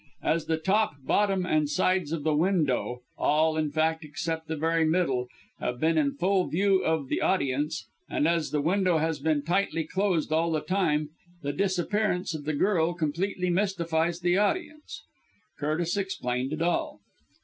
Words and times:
As 0.23 0.47
the 0.47 0.57
top, 0.57 0.93
bottom 1.05 1.45
and 1.45 1.69
sides 1.69 2.11
of 2.11 2.23
the 2.23 2.33
window, 2.33 3.03
all 3.19 3.55
in 3.55 3.69
fact 3.69 4.03
except 4.03 4.47
the 4.47 4.55
very 4.55 4.83
middle, 4.83 5.27
have 5.59 5.79
been 5.79 5.95
in 5.95 6.13
full 6.15 6.47
view 6.47 6.83
of 6.83 7.07
the 7.07 7.21
audience, 7.21 7.85
and 8.09 8.27
as 8.27 8.49
the 8.49 8.61
window 8.61 8.97
has 8.97 9.19
been 9.19 9.43
tightly 9.43 9.83
closed 9.83 10.31
all 10.31 10.49
the 10.51 10.61
time, 10.61 11.09
the 11.43 11.53
disappearance 11.53 12.33
of 12.33 12.45
the 12.45 12.55
girl 12.55 12.95
completely 12.95 13.51
mystifies 13.51 14.21
the 14.21 14.39
audience. 14.39 15.03
Curtis 15.59 15.95
explained 15.95 16.51
it 16.51 16.63
all. 16.63 16.99